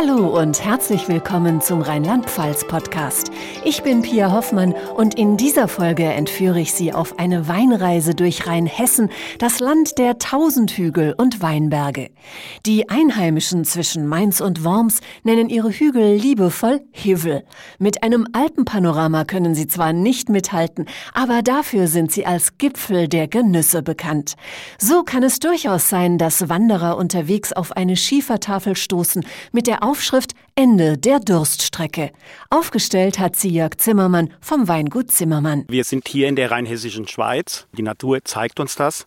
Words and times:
Hallo 0.00 0.38
und 0.40 0.64
herzlich 0.64 1.08
willkommen 1.08 1.60
zum 1.60 1.82
Rheinland-Pfalz-Podcast. 1.82 3.32
Ich 3.64 3.82
bin 3.82 4.02
Pia 4.02 4.30
Hoffmann 4.30 4.72
und 4.94 5.16
in 5.18 5.36
dieser 5.36 5.66
Folge 5.66 6.04
entführe 6.04 6.60
ich 6.60 6.72
Sie 6.72 6.92
auf 6.92 7.18
eine 7.18 7.48
Weinreise 7.48 8.14
durch 8.14 8.46
Rheinhessen, 8.46 9.10
das 9.40 9.58
Land 9.58 9.98
der 9.98 10.18
Tausendhügel 10.18 11.16
und 11.18 11.42
Weinberge. 11.42 12.10
Die 12.64 12.88
Einheimischen 12.88 13.64
zwischen 13.64 14.06
Mainz 14.06 14.40
und 14.40 14.62
Worms 14.62 15.00
nennen 15.24 15.48
ihre 15.48 15.70
Hügel 15.70 16.14
liebevoll 16.14 16.80
Hivel. 16.92 17.42
Mit 17.80 18.04
einem 18.04 18.24
Alpenpanorama 18.32 19.24
können 19.24 19.56
sie 19.56 19.66
zwar 19.66 19.92
nicht 19.92 20.28
mithalten, 20.28 20.86
aber 21.12 21.42
dafür 21.42 21.88
sind 21.88 22.12
sie 22.12 22.24
als 22.24 22.56
Gipfel 22.56 23.08
der 23.08 23.26
Genüsse 23.26 23.82
bekannt. 23.82 24.36
So 24.78 25.02
kann 25.02 25.24
es 25.24 25.40
durchaus 25.40 25.88
sein, 25.88 26.18
dass 26.18 26.48
Wanderer 26.48 26.96
unterwegs 26.96 27.52
auf 27.52 27.72
eine 27.72 27.96
Schiefertafel 27.96 28.76
stoßen 28.76 29.26
mit 29.50 29.66
der 29.66 29.87
Aufschrift 29.88 30.34
Ende 30.54 30.98
der 30.98 31.18
Durststrecke. 31.18 32.10
Aufgestellt 32.50 33.18
hat 33.18 33.36
sie 33.36 33.48
Jörg 33.48 33.78
Zimmermann 33.78 34.34
vom 34.38 34.68
Weingut 34.68 35.10
Zimmermann. 35.10 35.64
Wir 35.66 35.82
sind 35.82 36.08
hier 36.08 36.28
in 36.28 36.36
der 36.36 36.50
rheinhessischen 36.50 37.08
Schweiz. 37.08 37.66
Die 37.72 37.80
Natur 37.80 38.22
zeigt 38.22 38.60
uns 38.60 38.74
das. 38.74 39.06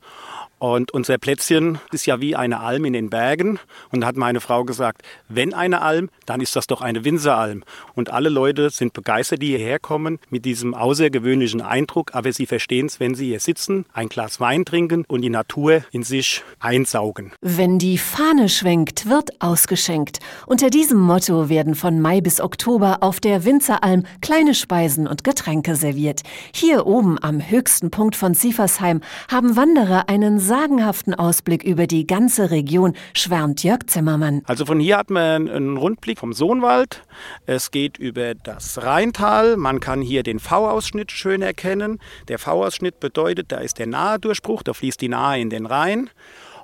Und 0.62 0.94
unser 0.94 1.18
Plätzchen 1.18 1.80
ist 1.92 2.06
ja 2.06 2.22
wie 2.22 2.36
eine 2.36 2.60
Alm 2.60 2.86
in 2.86 2.94
den 2.94 3.10
Bergen. 3.10 3.58
Und 3.90 4.02
da 4.02 4.08
hat 4.08 4.16
meine 4.16 4.40
Frau 4.40 4.64
gesagt, 4.64 5.02
wenn 5.28 5.56
eine 5.56 5.82
Alm, 5.82 6.10
dann 6.28 6.40
ist 6.40 6.56
das 6.56 6.68
doch 6.68 6.82
eine 6.82 7.04
Winzeralm. 7.04 7.64
Und 7.96 8.12
alle 8.14 8.30
Leute 8.30 8.70
sind 8.70 8.94
begeistert, 8.94 9.42
die 9.42 9.48
hierher 9.48 9.80
kommen 9.80 10.20
mit 10.30 10.46
diesem 10.46 10.76
außergewöhnlichen 10.76 11.64
Eindruck. 11.64 12.14
Aber 12.14 12.32
sie 12.32 12.46
verstehen 12.46 12.86
es, 12.86 13.00
wenn 13.00 13.16
sie 13.16 13.26
hier 13.26 13.40
sitzen, 13.40 13.88
ein 13.92 14.08
Glas 14.08 14.40
Wein 14.40 14.64
trinken 14.64 15.04
und 15.08 15.24
die 15.24 15.32
Natur 15.32 15.82
in 15.92 16.04
sich 16.04 16.44
einsaugen. 16.60 17.32
Wenn 17.42 17.80
die 17.80 17.98
Fahne 17.98 18.48
schwenkt, 18.48 19.10
wird 19.10 19.42
ausgeschenkt. 19.42 20.20
Unter 20.46 20.70
diesem 20.70 21.00
Motto 21.00 21.50
werden 21.50 21.74
von 21.74 22.00
Mai 22.00 22.22
bis 22.22 22.40
Oktober 22.40 23.00
auf 23.02 23.20
der 23.20 23.46
Winzeralm 23.46 24.04
kleine 24.22 24.54
Speisen 24.54 25.08
und 25.08 25.24
Getränke 25.24 25.76
serviert. 25.76 26.22
Hier 26.54 26.86
oben 26.86 27.18
am 27.20 27.42
höchsten 27.42 27.90
Punkt 27.90 28.16
von 28.16 28.36
Sieversheim 28.36 29.02
haben 29.28 29.56
Wanderer 29.56 30.08
einen 30.08 30.40
sagenhaften 30.52 31.14
Ausblick 31.14 31.64
über 31.64 31.88
die 31.88 32.06
ganze 32.06 32.52
Region, 32.52 32.94
schwärmt 33.14 33.64
Jörg 33.64 33.88
Zimmermann. 33.88 34.42
Also 34.48 34.66
von 34.66 34.82
hier 34.82 34.98
hat 34.98 35.10
man 35.10 35.48
einen 35.48 35.78
Rundblick 35.78 36.20
vom 36.20 36.34
Sohnwald. 36.34 37.04
Es 37.46 37.72
geht 37.72 37.98
über 37.98 38.36
das 38.36 38.84
Rheintal. 38.84 39.56
Man 39.56 39.80
kann 39.80 40.02
hier 40.02 40.24
den 40.24 40.40
V-Ausschnitt 40.40 41.14
schön 41.14 41.42
erkennen. 41.42 42.00
Der 42.28 42.38
V-Ausschnitt 42.38 43.00
bedeutet, 43.00 43.54
da 43.54 43.60
ist 43.60 43.80
der 43.80 43.88
nahe 43.88 44.20
Durchbruch, 44.20 44.62
da 44.62 44.74
fließt 44.74 45.00
die 45.00 45.08
Nahe 45.08 45.40
in 45.40 45.50
den 45.50 45.66
Rhein. 45.66 46.10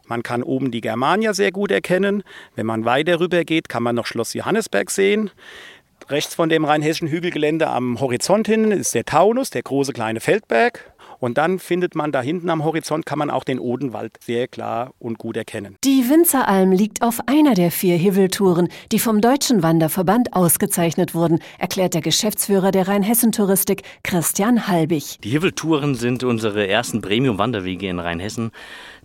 Man 0.06 0.22
kann 0.22 0.44
oben 0.44 0.70
die 0.70 0.82
Germania 0.82 1.34
sehr 1.34 1.54
gut 1.54 1.72
erkennen. 1.72 2.24
Wenn 2.56 2.66
man 2.66 2.84
weiter 2.84 3.22
rüber 3.22 3.46
geht, 3.46 3.70
kann 3.70 3.84
man 3.84 3.96
noch 3.96 4.06
Schloss 4.06 4.34
Johannesberg 4.34 4.92
sehen. 4.92 5.32
Rechts 6.10 6.36
von 6.36 6.50
dem 6.50 6.66
rheinhessischen 6.66 7.08
Hügelgelände 7.08 7.68
am 7.68 8.02
Horizont 8.02 8.48
hin 8.48 8.70
ist 8.72 8.96
der 8.96 9.06
Taunus, 9.06 9.50
der 9.50 9.62
große 9.62 9.94
kleine 9.94 10.20
Feldberg. 10.20 10.92
Und 11.20 11.38
dann 11.38 11.60
findet 11.60 11.96
man 11.96 12.12
da 12.12 12.22
hinten 12.22 12.50
am 12.50 12.64
Horizont, 12.64 13.06
kann 13.06 13.20
man 13.20 13.30
auch 13.30 13.44
den 13.44 13.60
Odenwald 13.60 14.14
sehr 14.24 14.48
klar 14.48 14.94
und 15.00 15.18
gut 15.18 15.38
erkennen. 15.38 15.78
Die 15.84 16.10
Winzeralm 16.10 16.72
liegt 16.72 17.02
auf 17.02 17.22
einer 17.28 17.54
der 17.54 17.72
vier 17.72 17.96
Hiveltouren, 17.98 18.70
die 18.92 19.00
vom 19.00 19.22
Deutschen 19.22 19.64
Wanderverband 19.64 20.34
ausgezeichnet 20.34 21.16
wurden, 21.16 21.40
erklärt 21.58 21.94
der 21.94 22.02
Geschäftsführer 22.02 22.72
der 22.72 22.88
Rheinhessen-Touristik, 22.88 23.84
Christian 24.04 24.68
Halbig. 24.68 25.18
Die 25.24 25.30
Hiveltouren 25.30 25.96
sind 25.96 26.24
unsere 26.24 26.68
ersten 26.68 27.02
Premium-Wanderwege 27.02 27.88
in 27.88 28.00
Rheinhessen. 28.00 28.52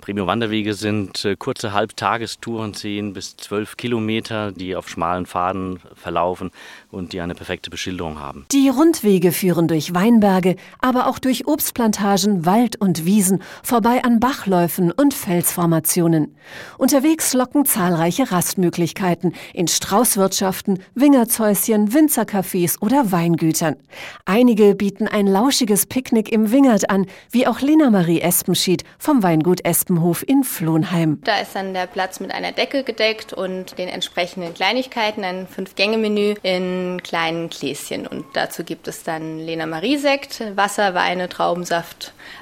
Premium-Wanderwege 0.00 0.74
sind 0.74 1.24
äh, 1.24 1.36
kurze 1.36 1.72
Halbtagestouren, 1.72 2.74
10 2.74 3.12
bis 3.12 3.36
12 3.36 3.76
Kilometer, 3.76 4.50
die 4.50 4.74
auf 4.74 4.88
schmalen 4.88 5.26
Pfaden 5.26 5.78
verlaufen 5.94 6.50
und 6.90 7.12
die 7.12 7.20
eine 7.20 7.34
perfekte 7.34 7.70
Beschilderung 7.70 8.18
haben. 8.18 8.44
Die 8.52 8.68
Rundwege 8.68 9.30
führen 9.30 9.68
durch 9.68 9.94
Weinberge, 9.94 10.56
aber 10.80 11.06
auch 11.06 11.20
durch 11.20 11.46
Obstplantagen, 11.46 12.01
Wald 12.02 12.80
und 12.80 13.04
Wiesen, 13.04 13.42
vorbei 13.62 14.02
an 14.02 14.18
Bachläufen 14.18 14.90
und 14.90 15.14
Felsformationen. 15.14 16.34
Unterwegs 16.78 17.32
locken 17.32 17.64
zahlreiche 17.64 18.32
Rastmöglichkeiten 18.32 19.34
in 19.54 19.68
Straußwirtschaften, 19.68 20.80
Wingertshäuschen, 20.94 21.92
Winzercafés 21.92 22.80
oder 22.80 23.12
Weingütern. 23.12 23.76
Einige 24.24 24.74
bieten 24.74 25.06
ein 25.06 25.26
lauschiges 25.26 25.86
Picknick 25.86 26.32
im 26.32 26.50
Wingert 26.50 26.90
an, 26.90 27.06
wie 27.30 27.46
auch 27.46 27.60
Lena 27.60 27.90
Marie 27.90 28.20
Espenschied 28.20 28.84
vom 28.98 29.22
Weingut 29.22 29.64
Espenhof 29.64 30.24
in 30.26 30.42
Flohnheim. 30.42 31.20
Da 31.22 31.38
ist 31.38 31.54
dann 31.54 31.72
der 31.72 31.86
Platz 31.86 32.18
mit 32.18 32.32
einer 32.32 32.52
Decke 32.52 32.82
gedeckt 32.82 33.32
und 33.32 33.78
den 33.78 33.88
entsprechenden 33.88 34.54
Kleinigkeiten, 34.54 35.24
ein 35.24 35.46
Fünf-Gänge-Menü 35.46 36.34
in 36.42 37.00
kleinen 37.02 37.48
Gläschen. 37.48 38.06
Und 38.06 38.24
dazu 38.34 38.64
gibt 38.64 38.88
es 38.88 39.04
dann 39.04 39.38
Lena 39.38 39.66
Marie 39.66 39.98
Sekt, 39.98 40.42
Wasser, 40.56 40.94
Weine, 40.94 41.28
Traubensaft, 41.28 41.91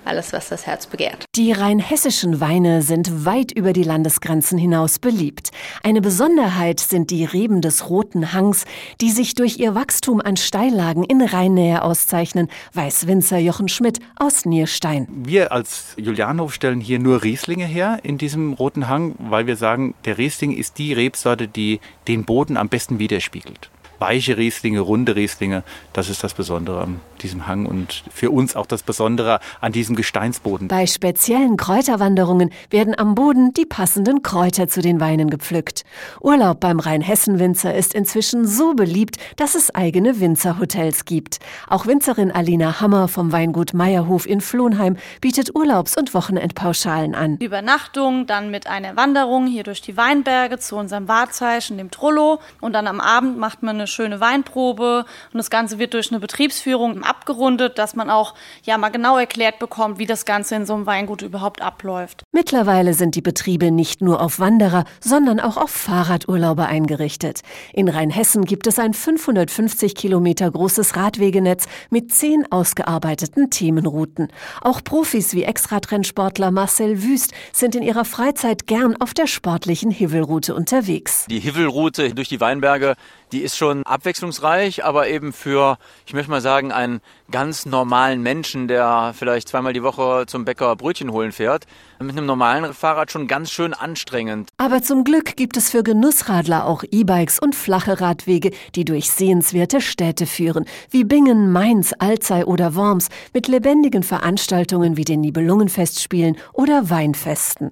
alles, 0.05 0.33
was 0.33 0.49
das 0.49 0.67
Herz 0.67 0.87
begehrt. 0.87 1.25
Die 1.37 1.53
rheinhessischen 1.53 2.41
Weine 2.41 2.83
sind 2.83 3.25
weit 3.25 3.53
über 3.53 3.73
die 3.73 3.83
Landesgrenzen 3.83 4.59
hinaus 4.59 4.99
beliebt. 4.99 5.51
Eine 5.83 6.01
Besonderheit 6.01 6.81
sind 6.81 7.11
die 7.11 7.25
Reben 7.25 7.61
des 7.61 7.89
Roten 7.89 8.33
Hangs, 8.33 8.65
die 9.01 9.11
sich 9.11 9.35
durch 9.35 9.59
ihr 9.59 9.75
Wachstum 9.75 10.21
an 10.21 10.37
Steillagen 10.37 11.05
in 11.05 11.23
Rheinnähe 11.23 11.83
auszeichnen, 11.83 12.49
weiß 12.75 13.07
Winzer 13.07 13.39
Jochen 13.39 13.69
Schmidt 13.69 14.01
aus 14.17 14.45
Nierstein. 14.45 15.07
Wir 15.11 15.53
als 15.53 15.95
Julianhof 15.97 16.55
stellen 16.55 16.81
hier 16.81 16.99
nur 16.99 17.23
Rieslinge 17.23 17.67
her 17.67 18.01
in 18.03 18.19
diesem 18.19 18.55
Roten 18.55 18.89
Hang, 18.89 19.15
weil 19.19 19.47
wir 19.47 19.57
sagen, 19.57 19.95
der 20.05 20.19
Riesling 20.19 20.53
ist 20.53 20.79
die 20.79 20.93
Rebsorte, 20.93 21.49
die 21.49 21.81
den 22.09 22.25
Boden 22.25 22.57
am 22.57 22.69
besten 22.69 22.99
widerspiegelt 22.99 23.71
weiche 24.01 24.37
Rieslinge, 24.37 24.81
runde 24.81 25.15
Rieslinge. 25.15 25.63
Das 25.93 26.09
ist 26.09 26.25
das 26.25 26.35
Besondere 26.35 26.81
an 26.81 27.01
diesem 27.23 27.47
Hang 27.47 27.67
und 27.67 28.03
für 28.13 28.31
uns 28.31 28.57
auch 28.57 28.67
das 28.67 28.83
Besondere 28.83 29.41
an 29.61 29.73
diesem 29.73 29.95
Gesteinsboden. 29.95 30.69
Bei 30.69 30.87
speziellen 30.87 31.57
Kräuterwanderungen 31.57 32.51
werden 32.71 32.99
am 32.99 33.15
Boden 33.15 33.53
die 33.53 33.67
passenden 33.67 34.23
Kräuter 34.23 34.69
zu 34.69 34.81
den 34.81 35.01
Weinen 35.01 35.29
gepflückt. 35.31 35.85
Urlaub 36.21 36.61
beim 36.61 36.81
Rheinhessen-Winzer 36.81 37.75
ist 37.75 37.95
inzwischen 37.95 38.47
so 38.47 38.75
beliebt, 38.75 39.17
dass 39.37 39.55
es 39.55 39.75
eigene 39.75 40.21
Winzerhotels 40.21 41.05
gibt. 41.05 41.39
Auch 41.69 41.87
Winzerin 41.87 42.33
Alina 42.33 42.81
Hammer 42.81 43.09
vom 43.09 43.33
Weingut 43.33 43.75
Meierhof 43.75 44.27
in 44.27 44.41
Flohnheim 44.41 44.97
bietet 45.21 45.55
Urlaubs- 45.55 45.97
und 45.97 46.15
Wochenendpauschalen 46.15 47.15
an. 47.15 47.37
Übernachtung, 47.37 48.27
dann 48.27 48.51
mit 48.51 48.67
einer 48.67 48.97
Wanderung 48.97 49.47
hier 49.47 49.63
durch 49.63 49.83
die 49.83 49.97
Weinberge 49.97 50.59
zu 50.59 50.77
unserem 50.77 51.09
Wahrzeichen, 51.09 51.77
dem 51.77 51.91
Trollo. 51.91 52.41
Und 52.61 52.73
dann 52.73 52.87
am 52.87 53.01
Abend 53.01 53.39
macht 53.39 53.63
man 53.63 53.77
eine 53.77 53.90
schöne 53.91 54.21
Weinprobe 54.21 55.05
und 55.33 55.39
das 55.39 55.51
Ganze 55.51 55.79
wird 55.79 55.95
durch 55.95 56.11
eine 56.11 56.21
Betriebsführung 56.21 57.03
abgerundet, 57.03 57.79
dass 57.79 57.95
man 57.95 58.11
auch 58.11 58.35
ja 58.63 58.79
mal 58.79 58.91
genau 58.91 59.19
erklärt 59.19 59.59
bekommt, 59.59 59.99
wie 59.99 60.07
das 60.07 60.25
Ganze 60.25 60.55
in 60.55 60.67
so 60.67 60.75
einem 60.75 60.87
Weingut 60.87 61.23
überhaupt 61.23 61.63
abläuft. 61.63 62.23
Mittlerweile 62.33 62.95
sind 62.95 63.15
die 63.15 63.23
Betriebe 63.23 63.71
nicht 63.71 64.03
nur 64.03 64.21
auf 64.21 64.39
Wanderer, 64.39 64.85
sondern 65.01 65.41
auch 65.41 65.57
auf 65.57 65.71
Fahrradurlauber 65.71 66.67
eingerichtet. 66.67 67.41
In 67.73 67.89
Rheinhessen 67.89 68.45
gibt 68.45 68.67
es 68.67 68.79
ein 68.79 68.95
550 68.95 69.95
Kilometer 69.95 70.51
großes 70.51 70.97
Radwegenetz 70.97 71.67
mit 71.91 72.13
zehn 72.13 72.51
ausgearbeiteten 72.51 73.51
Themenrouten. 73.51 74.29
Auch 74.61 74.83
Profis 74.83 75.35
wie 75.35 75.45
Extratrennsportler 75.45 76.51
Marcel 76.51 77.03
Wüst 77.03 77.33
sind 77.53 77.75
in 77.75 77.83
ihrer 77.83 78.05
Freizeit 78.05 78.67
gern 78.67 78.97
auf 79.01 79.15
der 79.15 79.27
sportlichen 79.27 79.91
Hivelroute 79.91 80.55
unterwegs. 80.55 81.27
Die 81.29 81.41
Hivelroute 81.41 82.15
durch 82.15 82.29
die 82.29 82.41
Weinberge, 82.41 82.95
die 83.33 83.41
ist 83.41 83.57
schon 83.57 83.80
abwechslungsreich, 83.87 84.85
aber 84.85 85.09
eben 85.09 85.33
für, 85.33 85.79
ich 86.07 86.15
möchte 86.15 86.31
mal 86.31 86.41
sagen, 86.41 86.73
einen 86.73 87.01
ganz 87.31 87.67
normalen 87.67 88.23
Menschen, 88.23 88.69
der 88.69 89.13
vielleicht 89.17 89.49
zweimal 89.49 89.73
die 89.73 89.83
Woche 89.83 90.25
zum 90.27 90.45
Bäcker 90.45 90.75
Brötchen 90.77 91.13
holen 91.13 91.33
fährt, 91.33 91.67
mit 92.01 92.17
einem 92.17 92.27
normalen 92.27 92.73
Fahrrad 92.73 93.11
schon 93.11 93.27
ganz 93.27 93.51
schön 93.51 93.75
anstrengend. 93.75 94.49
Aber 94.57 94.83
zum 94.83 95.05
Glück 95.05 95.37
gibt 95.37 95.57
es 95.57 95.71
für 95.71 95.83
Genussradler 95.83 96.67
auch 96.67 96.83
E-Bikes 96.91 97.39
und 97.39 97.55
flache 97.55 98.01
Radwege, 98.01 98.51
die 98.75 98.85
durch 98.85 99.11
sehenswerte 99.11 99.81
Städte 99.81 100.27
führen, 100.27 100.65
wie 100.91 101.05
Bingen, 101.05 101.53
Mainz, 101.53 101.95
Alzey 101.99 102.45
oder 102.45 102.75
Worms, 102.75 103.09
mit 103.33 103.49
lebendigen 103.49 104.03
Veranstaltungen 104.03 104.97
wie 104.97 105.05
den 105.05 105.21
Nibelungenfestspielen 105.21 106.37
oder 106.53 106.91
Weinfesten. 106.91 107.71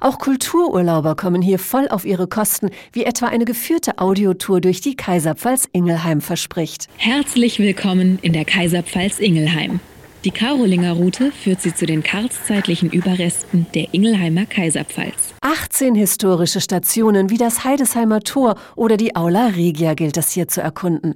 Auch 0.00 0.18
Kultururlauber 0.18 1.16
kommen 1.16 1.42
hier 1.42 1.58
voll 1.58 1.88
auf 1.88 2.04
ihre 2.04 2.26
Kosten, 2.26 2.70
wie 2.92 3.04
etwa 3.04 3.26
eine 3.26 3.44
geführte 3.44 3.98
Audiotour 3.98 4.60
durch 4.60 4.80
die 4.80 4.96
Kaiserpfalz 4.96 5.49
Ingelheim 5.72 6.20
verspricht. 6.20 6.86
Herzlich 6.96 7.58
willkommen 7.58 8.18
in 8.22 8.32
der 8.32 8.44
Kaiserpfalz 8.44 9.18
Ingelheim. 9.18 9.80
Die 10.24 10.30
Karolinger 10.30 10.92
Route 10.92 11.32
führt 11.32 11.62
sie 11.62 11.74
zu 11.74 11.86
den 11.86 12.02
karlszeitlichen 12.02 12.90
Überresten 12.90 13.64
der 13.74 13.94
Ingelheimer 13.94 14.44
Kaiserpfalz. 14.44 15.32
18 15.40 15.94
historische 15.94 16.60
Stationen 16.60 17.30
wie 17.30 17.38
das 17.38 17.64
Heidesheimer 17.64 18.20
Tor 18.20 18.56
oder 18.76 18.98
die 18.98 19.16
Aula 19.16 19.46
Regia 19.46 19.94
gilt 19.94 20.18
es 20.18 20.30
hier 20.30 20.46
zu 20.46 20.60
erkunden. 20.60 21.14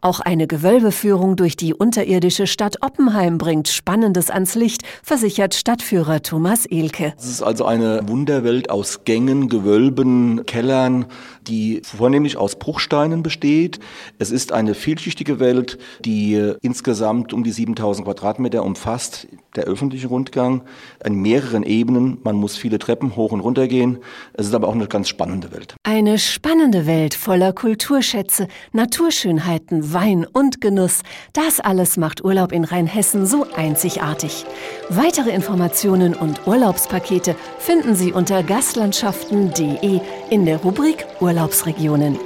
Auch 0.00 0.20
eine 0.20 0.46
Gewölbeführung 0.46 1.36
durch 1.36 1.56
die 1.56 1.74
unterirdische 1.74 2.46
Stadt 2.46 2.78
Oppenheim 2.80 3.36
bringt 3.36 3.68
Spannendes 3.68 4.30
ans 4.30 4.54
Licht, 4.54 4.84
versichert 5.02 5.54
Stadtführer 5.54 6.22
Thomas 6.22 6.64
Elke. 6.64 7.12
Es 7.18 7.26
ist 7.26 7.42
also 7.42 7.66
eine 7.66 8.08
Wunderwelt 8.08 8.70
aus 8.70 9.04
Gängen, 9.04 9.50
Gewölben, 9.50 10.46
Kellern, 10.46 11.04
die 11.48 11.82
vornehmlich 11.84 12.36
aus 12.36 12.56
Bruchsteinen 12.56 13.22
besteht. 13.22 13.78
Es 14.18 14.30
ist 14.30 14.52
eine 14.52 14.74
vielschichtige 14.74 15.40
Welt, 15.40 15.78
die 16.04 16.54
insgesamt 16.62 17.32
um 17.32 17.44
die 17.44 17.52
7000 17.52 18.06
Quadratmeter 18.06 18.64
umfasst. 18.64 19.28
Der 19.54 19.64
öffentliche 19.64 20.08
Rundgang 20.08 20.62
in 21.04 21.14
mehreren 21.14 21.62
Ebenen. 21.62 22.18
Man 22.22 22.36
muss 22.36 22.56
viele 22.56 22.78
Treppen 22.78 23.16
hoch 23.16 23.32
und 23.32 23.40
runter 23.40 23.68
gehen. 23.68 23.98
Es 24.34 24.46
ist 24.46 24.54
aber 24.54 24.68
auch 24.68 24.74
eine 24.74 24.86
ganz 24.86 25.08
spannende 25.08 25.52
Welt. 25.52 25.74
Eine 25.82 26.18
spannende 26.18 26.86
Welt 26.86 27.14
voller 27.14 27.52
Kulturschätze, 27.52 28.48
Naturschönheiten, 28.72 29.92
Wein 29.94 30.26
und 30.30 30.60
Genuss. 30.60 31.00
Das 31.32 31.60
alles 31.60 31.96
macht 31.96 32.24
Urlaub 32.24 32.52
in 32.52 32.64
Rheinhessen 32.64 33.26
so 33.26 33.46
einzigartig. 33.56 34.44
Weitere 34.90 35.30
Informationen 35.30 36.14
und 36.14 36.46
Urlaubspakete 36.46 37.34
finden 37.58 37.94
Sie 37.94 38.12
unter 38.12 38.42
gastlandschaften.de 38.42 40.00
in 40.30 40.44
der 40.44 40.58
Rubrik 40.58 41.06
Urlaubsregionen. 41.36 42.18